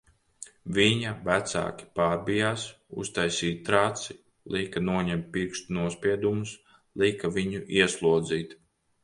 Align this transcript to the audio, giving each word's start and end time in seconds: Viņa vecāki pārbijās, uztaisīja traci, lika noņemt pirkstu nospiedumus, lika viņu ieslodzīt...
Viņa 0.75 1.09
vecāki 1.25 1.85
pārbijās, 1.99 2.63
uztaisīja 3.03 3.59
traci, 3.67 4.17
lika 4.57 4.83
noņemt 4.87 5.29
pirkstu 5.37 5.77
nospiedumus, 5.81 6.57
lika 7.05 7.33
viņu 7.39 7.63
ieslodzīt... 7.79 8.59